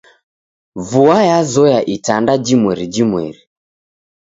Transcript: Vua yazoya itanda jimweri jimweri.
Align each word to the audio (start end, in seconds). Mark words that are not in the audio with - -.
Vua 0.89 1.17
yazoya 1.29 1.79
itanda 1.95 2.33
jimweri 2.45 2.85
jimweri. 2.93 3.41